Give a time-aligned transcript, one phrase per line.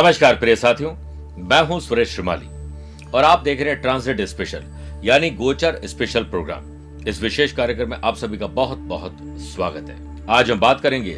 [0.00, 0.90] नमस्कार प्रिय साथियों,
[1.48, 2.46] मैं हूँ सुरेश श्रीमाली
[3.10, 4.62] और आप देख रहे हैं ट्रांसिट स्पेशल,
[5.04, 9.16] यानी गोचर स्पेशल प्रोग्राम। इस विशेष कार्यक्रम में आप सभी का बहुत बहुत
[9.46, 9.96] स्वागत है।
[10.30, 11.14] आज हम बात करेंगे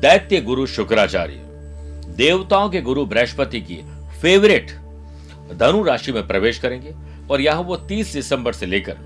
[0.00, 1.34] दैत्य गुरु शुक्राचार्य।
[2.16, 3.78] देवताओं के गुरु बृहस्पति की
[4.22, 4.70] फेवरेट
[5.52, 6.94] धनु राशि में प्रवेश करेंगे
[7.30, 8.98] और यहाँ वो 30 दिसंबर से लेकर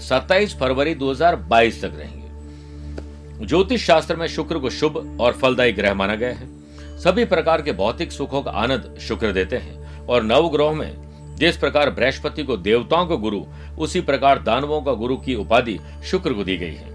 [0.00, 6.14] 27 फरवरी 2022 तक रहेंगे। ज्योतिष शास्त्र में शुक्र को शुभ और फलदायी ग्रह माना
[6.14, 6.63] गया है।
[6.98, 11.56] सभी प्रकार के भौतिक सुखों का आनंद शुक्र देते हैं। और नव ग्रहों में जिस
[11.56, 13.40] प्रकार बृहस्पति को देवताओं का गुरु,
[13.78, 15.78] उसी प्रकार दानवों का गुरु की उपाधि
[16.10, 16.92] शुक्र को दी गई है।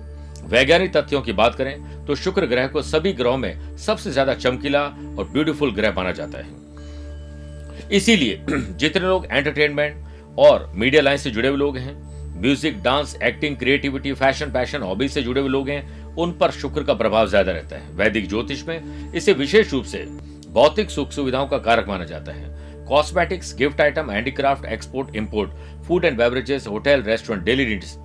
[0.47, 4.83] वैज्ञानिक तथ्यों की बात करें तो शुक्र ग्रह को सभी ग्रहों में सबसे ज़्यादा चमकीला
[4.83, 11.47] और ब्यूटीफुल ग्रह माना जाता है। इसीलिए जितने लोग एंटरटेनमेंट और मीडिया लाइन से जुड़े
[11.47, 11.97] हुए लोग हैं
[12.41, 16.83] music dance acting creativity fashion passion hobby से जुड़े हुए लोग हैं उन पर शुक्र
[16.83, 20.05] का प्रभाव ज़्यादा रहता है। वैदिक ज्योतिष में इसे विशेष रूप से
[20.49, 25.51] भौतिक सुख सुविधाओं का कारक माना जाता है। Cosmetics gift item handicraft export import
[25.87, 27.97] food and beverages hotel restaurant daily needs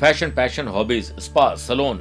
[0.00, 2.00] fashion passion hobbies spa salon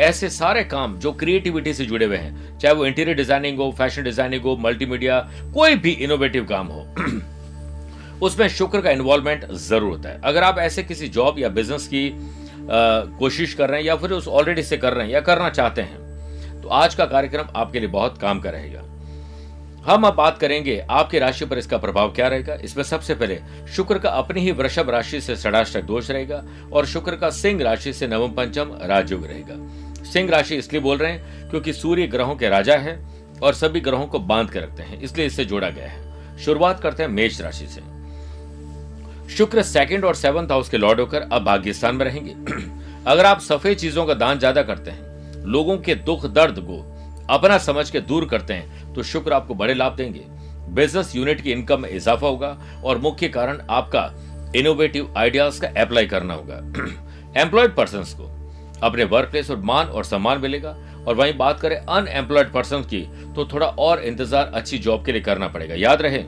[0.00, 4.02] ऐसे सारे काम जो क्रिएटिविटी से जुड़े हुए हैं, चाहे वो इंटीरियर डिज़ाइनिंग हो फ़ैशन
[4.02, 5.18] डिज़ाइनिंग हो मल्टीमीडिया
[5.54, 6.86] कोई भी इनोवेटिव काम हो,
[8.22, 12.08] उसमें शुक्र का इन्वॉल्वमेंट ज़रूर होता है। अगर आप ऐसे किसी जॉब या बिज़नेस की
[12.70, 15.82] कोशिश कर रहे हैं या फिर उस ऑलरेडी से कर रहे हैं या करना चाहते
[15.82, 18.82] हैं तो आज का कार्यक्रम आपके लिए बहुत काम का रहेगा।
[19.84, 23.38] हम अब बात करेंगे आपकी राशि पर इसका प्रभाव क्या रहेगा। इसमें सबसे पहले
[23.76, 27.92] शुक्र का अपनी ही वृषभ राशि से षडाष्टक दोष रहेगा और शुक्र का सिंह राशि
[27.92, 32.48] से नवम, पंचम राजयोग रहेगा। सिंह राशि इसलिए बोल रहे हैं क्योंकि सूर्य ग्रहों के
[32.48, 32.98] राजा है
[33.42, 37.02] और सभी ग्रहों को बाँध के रखते हैं, इसलिए इससे जोड़ा गया है। शुरुआत करते
[37.02, 37.80] हैं मेष राशि से।
[39.30, 42.30] शुक्र सेकंड और सेवंथ हाउस के लॉर्ड होकर अब भाग्यस्थान में रहेंगे।
[43.06, 46.78] अगर आप सफ़ेद चीज़ों का दान ज़्यादा करते हैं, लोगों के दुख दर्द को
[47.30, 50.24] अपना समझ के दूर करते हैं तो शुक्र आपको बड़े लाभ देंगे।
[50.70, 54.10] बिज़नेस यूनिट की इनकम में इजाफा होगा और मुख्य कारण आपका
[54.56, 56.56] इनोवेटिव आइडियाज़ का अप्लाई करना होगा।
[57.40, 58.30] एम्प्लॉयड पर्सन को
[58.82, 60.76] अपने वर्क प्लेस और मान और सम्मान मिलेगा
[61.06, 63.00] और वहीं बात करें अनएम्प्लॉयड पर्सन की
[63.34, 66.24] तो थोड़ा और इंतज़ार अच्छी जॉब के लिए करना पड़ेगा। याद रहे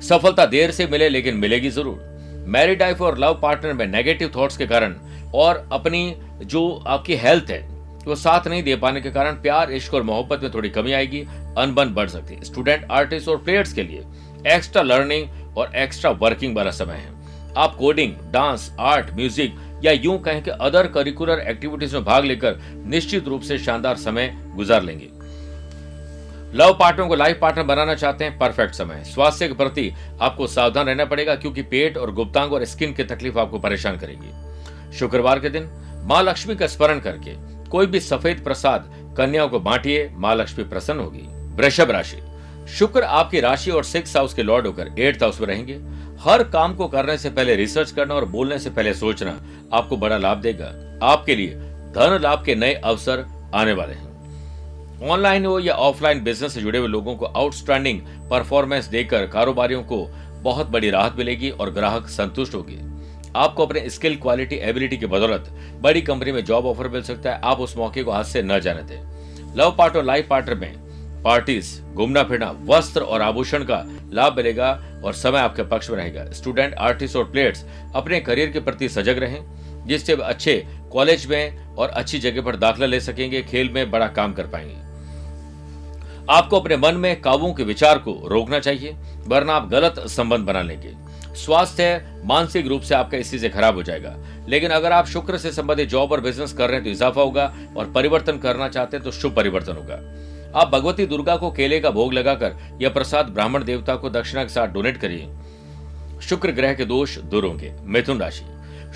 [0.00, 4.56] सफलता देर से मिले, लेकिन मिलेगी ज़रूर। मैरिड लाइफ और लव पार्टनर में नेगेटिव थॉट्स
[4.56, 4.94] के कारण
[5.34, 7.60] और अपनी जो आपकी हेल्थ है,
[8.06, 11.20] वो साथ नहीं दे पाने के कारण प्यार, इश्क और मोहब्बत में थोड़ी कमी आएगी,
[11.58, 14.04] अनबन बढ़ सकती है। स्टूडेंट आर्टिस्ट और प्लेयर्स के लिए
[14.46, 17.16] एक्स्ट्रा लर्निंग और एक्स्ट्रा वर्किंग वाला समय है।
[17.56, 19.54] आप कोडिंग डांस आर्ट म्यूज़िक
[19.84, 24.34] या यूँ कहें कि अदर करिकुलर एक्टिविटीज़ में भाग लेकर निश्चित रूप से शानदार समय
[24.56, 25.08] गुजार लेंगे।
[26.54, 30.86] लव पार्टनर को लाइफ पार्टनर बनाना चाहते हैं, परफेक्ट समय। स्वास्थ्य के प्रति आपको सावधान
[30.86, 35.48] रहना पड़ेगा क्योंकि पेट और गुप्तांग और स्किन की तकलीफ़ आपको परेशान करेगी। शुक्रवार के
[35.48, 35.68] दिन
[36.04, 37.34] माँ लक्ष्मी का स्मरण करके
[37.68, 41.26] कोई भी सफ़ेद प्रसाद कन्याओं को बांटिए, माँ लक्ष्मी प्रसन्न होगी।
[41.56, 42.22] वृषभ राशि।
[42.68, 45.80] शुक्र आपकी राशि और सिक्स हाउस के लॉर्ड होकर एट्थ हाउस में रहेंगे।
[46.20, 49.38] हर काम को करने से पहले रिसर्च करना और बोलने से पहले सोचना
[49.72, 50.74] आपको बड़ा लाभ देगा।
[51.06, 51.54] आपके लिए
[51.94, 54.07] धन लाभ के नए अवसर आने वाले हैं।
[55.02, 58.00] ऑनलाइन हो या ऑफलाइन बिज़नेस से जुड़े हुए लोगों को आउटस्टैंडिंग
[58.30, 60.06] परफॉर्मेंस देकर कारोबारियों को
[60.42, 62.78] बहुत बड़ी राहत मिलेगी और ग्राहक संतुष्ट होगी।
[63.36, 65.48] आपको अपने स्किल, क्वालिटी, एबिलिटी की बदौलत
[65.80, 68.60] बड़ी कंपनी में जॉब ऑफ़र मिल सकता है। आप उस मौके को हाथ से न
[68.60, 70.74] जाने दें। लव पार्ट और लाइफ पार्टनर में
[71.22, 76.30] पार्टीज़, घूमना फिरना, वस्त्र और आभूषण का लाभ मिलेगा और समय आपके पक्ष में रहेगा।
[76.32, 77.64] स्टूडेंट, आर्टिस्ट और प्लेयर्स
[77.94, 79.40] अपने करियर के प्रति सजग रहें,
[79.86, 84.32] जिससे अच्छे कॉलेज में और अच्छी जगह पर दाखिला ले सकेंगे, खेल में बड़ा काम
[84.32, 84.87] कर पाएँगे।
[86.30, 88.96] आपको अपने मन में काबू के विचार को रोकना चाहिए,
[89.26, 90.92] वरना आप गलत संबंध बना लेंगे।
[91.36, 94.14] स्वास्थ्य मानसिक रूप से आपका इसी से खराब हो जाएगा।
[94.48, 97.52] लेकिन अगर आप शुक्र से संबंधित जॉब और बिज़नेस कर रहे हैं तो इजाफा होगा
[97.76, 100.00] और परिवर्तन करना चाहते हैं तो शुभ परिवर्तन होगा।
[100.54, 104.48] आप भगवती दुर्गा को केले का भोग लगाकर यह प्रसाद ब्राह्मण देवता को दक्षिणा के
[104.48, 105.28] साथ डोनेट करिए।
[106.20, 108.44] शुक्र ग्रह के दोष दूर होंगे, मिथुन राशि।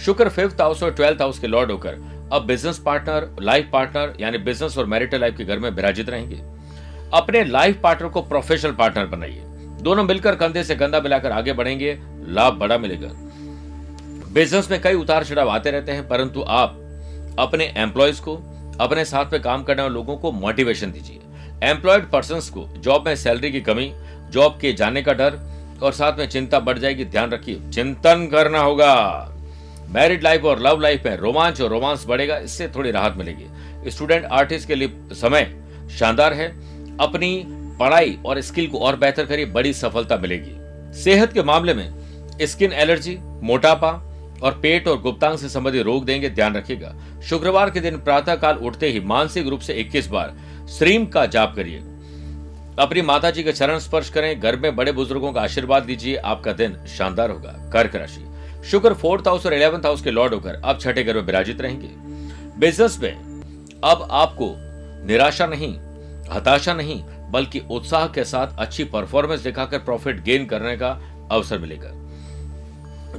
[0.05, 2.01] शुक्र फिफ्थ हाउस और ट्वेल्थ हाउस के लॉर्ड होकर
[2.33, 6.52] अब बिज़नेस पार्टनर लाइफ पार्टनर यानी बिज़नेस और मैरिटल लाइफ के घर में विराजित रहेंगे।
[7.15, 9.43] अपने लाइफ पार्टनर को प्रोफेशनल पार्टनर बनाइए।
[9.83, 11.99] दोनों मिलकर कंधे से कंधा मिलाकर आगे बढ़ेंगे,
[12.29, 13.09] लाभ बड़ा मिलेगा।
[14.33, 16.79] बिज़नेस में कई उतार चढ़ाव आते रहते हैं, परंतु आप
[17.39, 18.37] अपने एम्प्लॉयज़ को,
[18.81, 21.21] अपने साथ में काम करने वाले लोगों को मोटिवेशन दीजिए।
[21.63, 23.93] एम्प्लॉयड पर्सन को जॉब में सैलरी की कमी
[24.31, 25.39] जॉब के जाने का डर
[25.83, 29.29] और साथ में चिंता बढ़ जाएगी। ध्यान रखिए, चिंतन करना होगा।
[29.89, 34.25] मैरिड लाइफ और लव लाइफ में रोमांच और रोमांस बढ़ेगा, इससे थोड़ी राहत मिलेगी। स्टूडेंट
[34.25, 35.55] आर्टिस्ट के लिए समय
[35.99, 36.72] शानदार है।
[37.03, 37.45] अपनी
[37.81, 42.73] पढ़ाई और स्किल को और बेहतर करिए, बड़ी सफलता मिलेगी। सेहत के मामले में स्किन
[42.73, 43.91] एलर्जी, मोटापा
[44.43, 48.57] और पेट और गुप्तांग से संबंधित रोग देंगे, ध्यान रखिएगा। शुक्रवार के दिन प्रातः काल
[48.57, 50.35] उठते ही मानसिक रूप से 21 बार
[50.69, 51.79] श्रीम का जाप करिए।
[52.79, 56.53] अपनी माता जी के चरण स्पर्श करें, घर में बड़े बुज़ुर्गों का आशीर्वाद लीजिए आपका
[56.53, 58.25] दिन शानदार होगा। कर्क राशि।
[58.71, 61.89] शुक्र फोर्थ हाउस और इलेवंथ हाउस के लॉर्ड होकर अब छठे घर में विराजित रहेंगे।
[62.59, 63.13] बिज़नेस में
[63.85, 64.55] अब आपको
[65.07, 65.75] निराशा नहीं
[66.33, 70.91] हताशा नहीं, बल्कि उत्साह के साथ अच्छी परफॉर्मेंस दिखाकर प्रॉफिट गेन करने का
[71.33, 71.91] अवसर मिलेगा।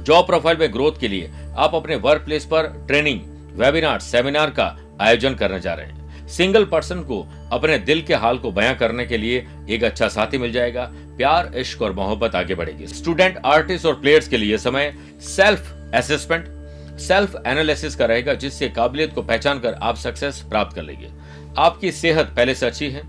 [0.00, 3.20] जॉब प्रोफ़ाइल में ग्रोथ के लिए आप अपने वर्क प्लेस पर ट्रेनिंग
[3.56, 7.20] वेबिनार सेमिनार का आयोजन करने जा रहे हैं। सिंगल पर्सन को
[7.52, 10.84] अपने दिल के हाल को बयां करने के लिए एक अच्छा साथी मिल जाएगा।
[11.16, 14.94] प्यार, इश्क और मोहब्बत आगे बढ़ेगी। स्टूडेंट आर्टिस्ट और प्लेयर्स के लिए समय
[15.26, 16.48] सेल्फ असेसमेंट
[16.98, 21.08] सेल्फ एनालिसिस का रहेगा, जिससे काबिलियत को पहचान कर आप सक्सेस प्राप्त कर लेंगे।
[21.58, 23.02] आपकी सेहत पहले से अच्छी है।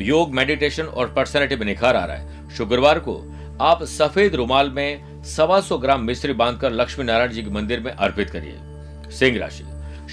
[0.00, 3.14] योग मेडिटेशन और पर्सनैलिटी में निखार आ रहा है। शुक्रवार को
[3.60, 7.90] आप सफ़ेद रुमाल में सवा सौ ग्राम मिश्री बांधकर लक्ष्मी नारायण जी के मंदिर में
[7.92, 9.64] अर्पित करिए। सिंह राशि।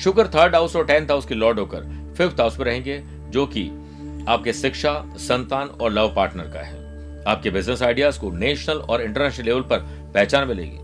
[0.02, 3.64] शुक्र थर्ड हाउस और टेंथ हाउस के लॉर्ड होकर फिफ्थ हाउस में रहेंगे, जो कि
[4.30, 6.76] आपके शिक्षा, संतान और लव पार्टनर का है।
[7.28, 9.80] आपके बिज़नेस आइडियाज़ को नेशनल और इंटरनेशनल लेवल पर
[10.14, 10.80] पहचान मिलेगी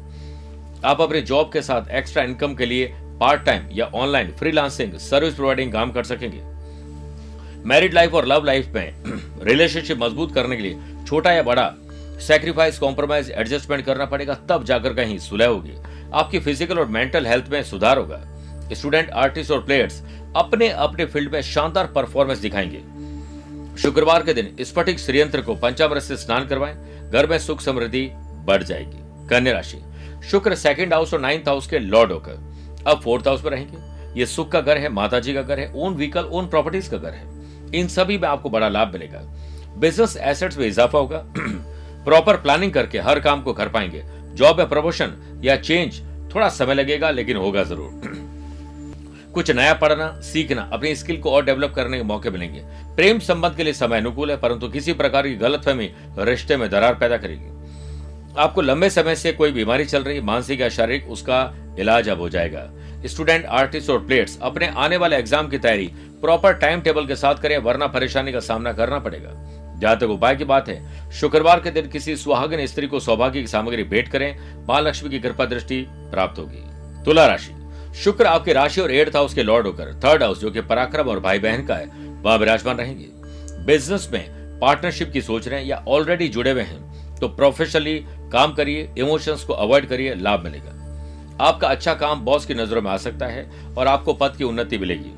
[0.86, 5.34] आप अपने जॉब के साथ एक्स्ट्रा इनकम के लिए पार्ट टाइम या ऑनलाइन फ्रीलांसिंग सर्विस
[5.34, 6.53] प्रोवाइडिंग काम कर सकेंगे।
[7.66, 8.94] मैरिड लाइफ और लव लाइफ में
[9.44, 11.74] रिलेशनशिप मज़बूत करने के लिए छोटा या बड़ा
[12.22, 15.76] सेक्रीफाइस कॉम्प्रोमाइज एडजस्टमेंट करना पड़ेगा, तब जाकर कहीं सुलह होगी।
[16.14, 18.22] आपकी फ़िज़िकल और मेंटल हेल्थ में सुधार होगा।
[18.74, 20.02] स्टूडेंट आर्टिस्ट और प्लेयर्स
[20.36, 22.82] अपने अपने फ़ील्ड में शानदार परफॉर्मेंस दिखाएँगे।
[23.82, 26.76] शुक्रवार के दिन स्फटिक श्रीयंत्र को पंचामृत से स्नान करवाएँ,
[27.12, 28.10] घर में सुख समृद्धि
[28.46, 29.82] बढ़ जाएगी। कन्या राशि,
[30.32, 34.26] शुक्र सेकंड हाउस और नाइन्थ हाउस के लॉर्ड होकर। अब फोर्थ हाउस में रहेंगे। ये
[34.26, 37.14] सुख का घर है माता जी का घर है ओन व्हीकल ओन प्रॉपर्टीज़ का घर
[37.14, 37.32] है।
[37.76, 39.20] इन सभी में आपको बड़ा लाभ मिलेगा।
[39.78, 41.18] बिज़नेस एसेट्स में इजाफा होगा।
[42.06, 44.04] प्रॉपर प्लानिंग करके हर काम को कर पाएँगे।
[44.34, 46.02] जॉब या प्रमोशन या चेंज
[46.36, 48.02] थोड़ा समय लगेगा, लेकिन होगा ज़रूर।
[49.34, 52.62] कुछ नया पढ़ना, सीखना, अपनी स्किल को और डेवलप करने के मौके मिलेंगे।
[52.96, 56.96] प्रेम संबंध के लिए समय अनुकूल है, परंतु किसी प्रकार की गलतफहमी रिश्ते में दरार
[56.96, 57.52] पैदा करेगी।
[58.38, 62.30] आपको लंबे समय से कोई बीमारी चल रही, मानसिक या शारीरिक, उसका इलाज अब हो
[62.30, 62.70] जाएगा।
[63.06, 65.92] स्टूडेंट आर्टिस्ट और प्लेयर्स अपने आने वाले एग्ज़ाम की तैयारी
[66.24, 69.32] प्रॉपर टाइम टेबल के साथ करें, वरना परेशानी का सामना करना पड़ेगा।
[69.80, 73.48] जहाँ तक उपाय की बात है, शुक्रवार के दिन किसी सुहागन स्त्री को सौभाग्य की
[73.48, 77.54] सामग्री भेंट करें, माँ लक्ष्मी की कृपा दृष्टि प्राप्त होगी। तुला राशि।
[77.96, 81.20] शुक्र आपकी राशि और एट्थ हाउस के लॉर्ड होकर, थर्ड हाउस जो कि पराक्रम और
[81.20, 81.88] भाई बहन का है,
[82.22, 83.08] वह विराजमान रहेंगे।
[83.66, 87.98] बिज़नेस में पार्टनरशिप की सोच रहे हैं या ऑलरेडी जुड़े हुए हैं तो प्रोफेशनली
[88.32, 90.72] काम करिए इमोशंस को अवॉइड करिए, लाभ मिलेगा।
[91.42, 94.78] आपका अच्छा काम बॉस की नज़रों में आ सकता है और आपको पद की उन्नति
[94.78, 95.12] मिलेगी।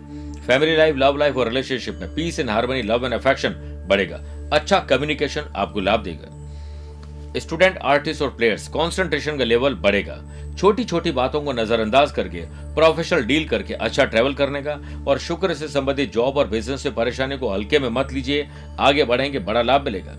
[0.48, 3.50] फैमिली लाइफ लव लाइफ और रिलेशनशिप में peace and harmony love and affection
[3.90, 4.22] बढ़ेगा।
[4.54, 10.22] अच्छा कम्युनिकेशन आपको लाभ देगा। स्टूडेंट आर्टिस्ट और प्लेयर्स कंसंट्रेशन का लेवल बढ़ेगा।
[10.58, 12.42] छोटी छोटी बातों को नजरअंदाज करके
[12.76, 16.92] प्रोफेशनल डील करके अच्छा ट्रेवल करने का और शुक्र से संबंधित जॉब और बिज़नेस से
[16.92, 18.48] परेशानी को हल्के में मत लीजिए,
[18.80, 20.14] आगे बढ़ेंगे, बड़ा लाभ मिलेगा।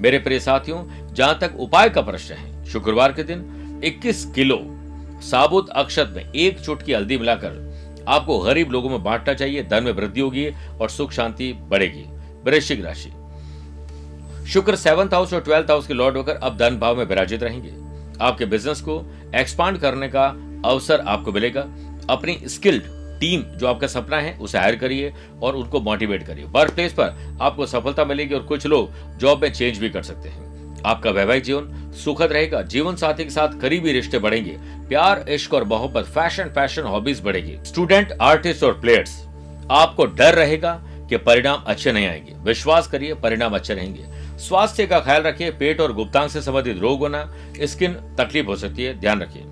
[0.00, 0.84] मेरे प्रिय साथियों,
[1.14, 4.60] जहाँ तक उपाय का प्रश्न है, शुक्रवार के दिन 21 किलो
[5.22, 7.69] साबुत अक्षत में एक चुटकी हल्दी मिलाकर
[8.08, 10.48] आपको गरीब लोगों में बांटना चाहिए, धन में वृद्धि होगी
[10.80, 12.04] और सुख शांति बढ़ेगी।
[12.44, 13.12] वृश्चिक राशि।
[14.48, 17.72] शुक्र सेवंथ हाउस और ट्वेल्थ हाउस के लॉर्ड होकर अब धन भाव में विराजित रहेंगे।
[18.24, 19.02] आपके बिज़नेस को
[19.34, 20.24] एक्सपांड करने का
[20.64, 21.60] अवसर आपको मिलेगा।
[22.10, 22.82] अपनी स्किल्ड
[23.20, 27.38] टीम जो आपका सपना है, उसे हायर करिए और उनको मोटिवेट करिए। वर्क प्लेस पर
[27.40, 30.49] आपको सफलता मिलेगी और कुछ लोग जॉब में चेंज भी कर सकते हैं।
[30.86, 35.64] आपका वैवाहिक जीवन सुखद रहेगा, जीवन साथी के साथ करीबी रिश्ते बढ़ेंगे, प्यार, इश्क और
[35.64, 39.26] मोहब्बत, फ़ैशन फ़ैशन, हॉबीज बढ़ेगी। स्टूडेंट आर्टिस्ट और प्लेयर्स
[39.70, 44.04] आपको डर रहेगा कि परिणाम अच्छे नहीं आएँगे। विश्वास करिए, परिणाम अच्छे रहेंगे।
[44.38, 48.82] स्वास्थ्य का ख्याल रखिए, पेट और गुप्तांग से संबंधित रोग होना स्किन तकलीफ़ हो सकती
[48.82, 49.42] है, ध्यान रखिए।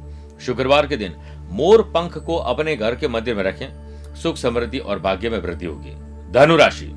[0.46, 1.14] शुक्रवार के दिन,
[1.50, 5.66] मोर पंख को अपने घर के मध्य में रखें, सुख समृद्धि और भाग्य में वृद्धि
[5.66, 5.90] होगी।
[6.32, 6.92] धनुराशि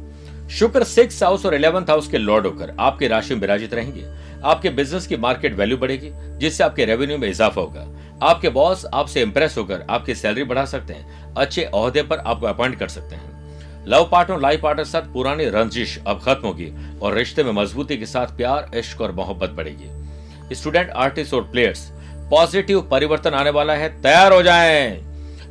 [0.59, 4.05] शुक्र सिक्स हाउस और इलेवंथ हाउस के लॉर्ड होकर आपके राशि में विराजित रहेंगे।
[4.43, 7.87] आपके बिज़नेस की मार्केट वैल्यू बढ़ेगी, जिससे आपके रेवेन्यू में इजाफा होगा।
[8.23, 12.79] आपके बॉस आपसे इंप्रेस होकर आपकी सैलरी बढ़ा सकते हैं, अच्छे अहदे पर आपको अपॉइंट
[12.79, 17.43] कर सकते हैं। लव पार्टनर लाइफ पार्टनर साथ पुरानी रंजिश अब खत्म होगी और रिश्ते
[17.43, 21.91] में मजबूती के साथ प्यार, इश्क और मोहब्बत बढ़ेगी। स्टूडेंट आर्टिस्ट और प्लेयर्स
[22.31, 24.91] पॉजिटिव परिवर्तन आने वाला है। तैयार हो जाएँ।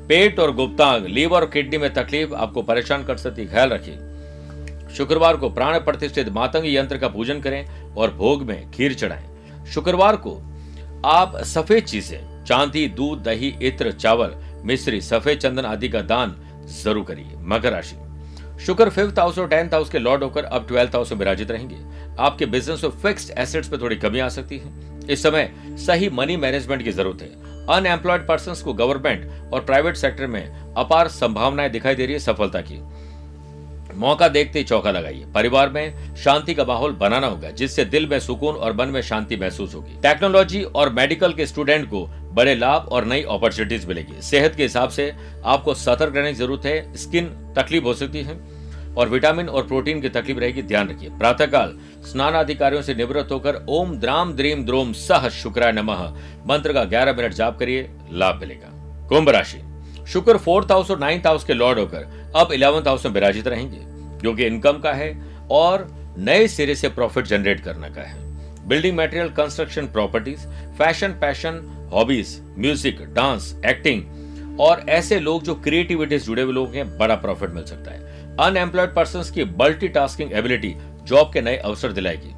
[0.09, 3.99] पेट और गुप्तांग, लीवर और किडनी में तकलीफ़ आपको परेशान कर सकती ख्याल रखिए।
[4.97, 10.17] शुक्रवार को प्राण प्रतिष्ठित मातंग यंत्र का पूजन करें और भोग में खीर चढ़ाएँ। शुक्रवार
[10.17, 10.35] को
[11.07, 16.37] आप सफ़ेद चीज़ें, चांदी, दूध, दही, इत्र, चावल, मिश्री, सफ़ेद चंदन आदि का दान
[16.83, 17.97] ज़रूर करिए, मकर राशि।
[18.67, 21.77] शुक्र फिफ्थ हाउस और टेंथ हाउस के लॉर्ड होकर अब ट्वेल्थ हाउस में विराजित रहेंगे।
[22.19, 25.51] आपके बिज़नेस में फिक्स्ड एसेट्स पे थोड़ी कमी आ सकती है। इस समय
[25.87, 27.29] सही मनी मैनेजमेंट की ज़रूरत है।
[27.71, 32.61] अनएम्प्लॉयड पर्सन को गवर्नमेंट और प्राइवेट सेक्टर में अपार संभावनाएँ दिखाई दे रही है, सफलता
[32.61, 32.79] की।
[33.95, 38.19] मौका देखते ही चौका लगाइए। परिवार में शांति का माहौल बनाना होगा, जिससे दिल में
[38.21, 42.89] सुकून और मन में शांति महसूस होगी। टेक्नोलॉजी और मेडिकल के स्टूडेंट को बड़े लाभ
[42.93, 45.13] और नई अपॉर्चुनिटीज़ मिलेगी। सेहत के हिसाब से
[45.45, 50.01] आपको सतर्क रहने की ज़रूरत है स्किन तकलीफ़ हो सकती है, और विटामिन और प्रोटीन
[50.01, 54.93] की तकलीफ़ रहेगी, ध्यान रखिए। प्रातःकाल स्नान अधिकारियों से निवृत्त होकर ओम द्राम द्रीम द्रोम
[54.93, 56.07] सह शुक्राय नमः
[56.47, 58.69] मंत्र का 11 मिनट जाप करिए, लाभ मिलेगा।
[59.09, 59.70] कुंभ राशि।
[60.13, 63.79] शुक्र फोर्थ हाउस और नाइन्थ हाउस के लॉर्ड होकर अब इलेवंथ हाउस में विराजित रहेंगे,
[64.23, 65.13] जो कि इनकम का है
[65.51, 65.87] और
[66.19, 68.29] नए सिरे से प्रॉफिट जनरेट करने का है।
[68.69, 70.47] Building material, construction properties,
[70.79, 71.61] fashion, passion,
[71.93, 77.15] hobbies, music, dance, acting और ऐसे लोग जो क्रिएटिविटी से जुड़े हुए लोग हैं, बड़ा
[77.17, 80.75] प्रॉफिट मिल सकता है। अनएम्प्लॉयड पर्सन की मल्टीटास्किंग एबिलिटी
[81.05, 82.35] जॉब के नए अवसर दिलाएगी।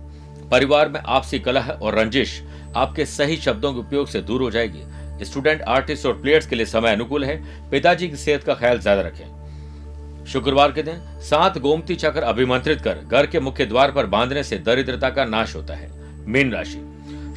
[0.51, 2.43] परिवार में आपसी कलह और रंजिश
[2.77, 4.83] आपके सही शब्दों के उपयोग से दूर हो जाएगी।
[5.25, 7.37] स्टूडेंट, आर्टिस्ट और प्लेयर्स के लिए समय अनुकूल है।
[7.71, 12.99] पिताजी की सेहत का ख्याल ज़्यादा रखें। शुक्रवार के दिन सात गोमती चक्र अभिमंत्रित कर
[13.01, 15.91] घर के मुख्य द्वार पर बांधने से दरिद्रता का नाश होता है।
[16.27, 16.79] मीन राशि।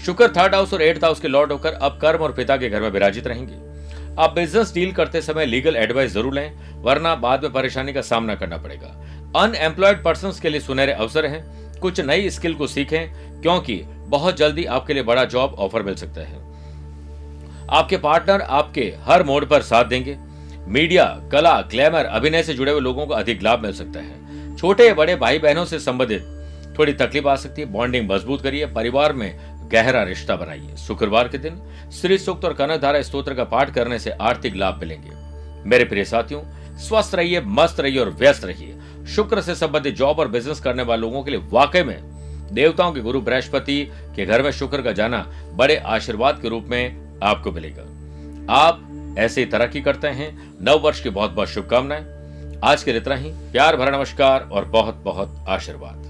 [0.05, 2.81] शुक्र थर्ड हाउस और एट्थ हाउस के लॉर्ड होकर अब कर्म और पिता के घर
[2.81, 3.63] में विराजित रहेंगे।
[4.19, 6.51] आप बिज़नेस डील करते समय लीगल एडवाइस ज़रूर लें,
[6.83, 8.87] वरना बाद में परेशानी का सामना करना पड़ेगा।
[9.37, 14.65] अनएम्प्लॉयड पर्सन के लिए सुनहरे अवसर हैं। कुछ नई स्किल को सीखें, क्योंकि बहुत जल्दी
[14.65, 16.39] आपके लिए बड़ा जॉब ऑफ़र मिल सकता है।
[17.69, 20.17] आपके पार्टनर आपके हर मोड पर साथ देंगे।
[20.67, 24.93] मीडिया कला ग्लैमर अभिनय से जुड़े हुए लोगों को अधिक लाभ मिल सकता है। छोटे
[24.93, 26.31] बड़े भाई बहनों से संबंधित
[26.79, 31.37] थोड़ी तकलीफ़ आ सकती है। बॉन्डिंग मज़बूत करिए। परिवार में गहरा रिश्ता बनाइए। शुक्रवार के
[31.37, 35.11] दिन श्री सूक्त और कनकधारा स्त्रोत्र का पाठ करने से आर्थिक लाभ मिलेंगे।
[35.69, 36.41] मेरे प्रिय साथियों,
[36.77, 38.75] स्वस्थ रहिए, मस्त रहिए और व्यस्त रहिए।
[39.15, 41.97] शुक्र से संबंधित जॉब और बिज़नेस करने वाले लोगों के लिए वाकई में
[42.53, 43.81] देवताओं के गुरु बृहस्पति
[44.15, 47.83] के घर में शुक्र का जाना बड़े आशीर्वाद के रूप में आपको मिलेगा।
[48.53, 48.81] आप
[49.17, 52.05] ऐसे तरक्की करते हैं। नव वर्ष की बहुत बहुत शुभकामनाएँ।
[52.63, 56.04] आज के लिए इतना ही। प्यार भरा नमस्कार और बहुत बहुत आशीर्वाद।